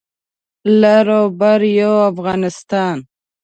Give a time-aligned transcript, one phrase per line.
[0.79, 2.97] لر او بر یو افغانستان